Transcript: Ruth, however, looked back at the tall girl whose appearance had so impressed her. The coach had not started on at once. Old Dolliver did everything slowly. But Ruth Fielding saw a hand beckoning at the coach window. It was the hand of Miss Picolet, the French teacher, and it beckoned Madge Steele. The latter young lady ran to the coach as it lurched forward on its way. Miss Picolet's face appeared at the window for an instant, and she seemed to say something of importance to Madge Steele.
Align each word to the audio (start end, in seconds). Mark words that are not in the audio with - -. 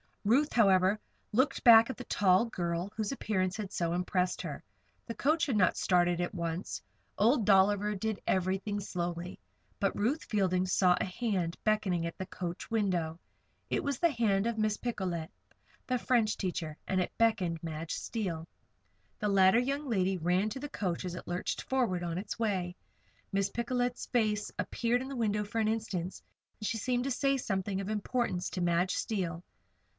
Ruth, 0.23 0.53
however, 0.53 0.99
looked 1.31 1.63
back 1.63 1.89
at 1.89 1.97
the 1.97 2.03
tall 2.03 2.45
girl 2.45 2.91
whose 2.95 3.11
appearance 3.11 3.57
had 3.57 3.71
so 3.71 3.93
impressed 3.93 4.41
her. 4.43 4.63
The 5.07 5.15
coach 5.15 5.45
had 5.47 5.57
not 5.57 5.77
started 5.77 6.19
on 6.19 6.25
at 6.25 6.33
once. 6.33 6.81
Old 7.17 7.45
Dolliver 7.45 7.95
did 7.95 8.19
everything 8.25 8.79
slowly. 8.79 9.39
But 9.79 9.95
Ruth 9.95 10.23
Fielding 10.25 10.67
saw 10.67 10.95
a 10.99 11.05
hand 11.05 11.57
beckoning 11.63 12.05
at 12.05 12.17
the 12.17 12.27
coach 12.27 12.69
window. 12.69 13.19
It 13.69 13.83
was 13.83 13.99
the 13.99 14.11
hand 14.11 14.47
of 14.47 14.57
Miss 14.59 14.77
Picolet, 14.77 15.29
the 15.85 15.99
French 15.99 16.37
teacher, 16.37 16.77
and 16.87 16.99
it 17.01 17.11
beckoned 17.17 17.61
Madge 17.63 17.93
Steele. 17.93 18.47
The 19.19 19.27
latter 19.29 19.59
young 19.59 19.87
lady 19.87 20.17
ran 20.17 20.49
to 20.49 20.59
the 20.59 20.69
coach 20.69 21.05
as 21.05 21.15
it 21.15 21.27
lurched 21.27 21.63
forward 21.63 22.03
on 22.03 22.17
its 22.17 22.39
way. 22.39 22.75
Miss 23.31 23.49
Picolet's 23.49 24.07
face 24.07 24.51
appeared 24.57 25.01
at 25.01 25.09
the 25.09 25.15
window 25.15 25.43
for 25.43 25.59
an 25.59 25.67
instant, 25.67 26.21
and 26.59 26.67
she 26.67 26.77
seemed 26.77 27.03
to 27.03 27.11
say 27.11 27.37
something 27.37 27.81
of 27.81 27.89
importance 27.89 28.49
to 28.51 28.61
Madge 28.61 28.95
Steele. 28.95 29.43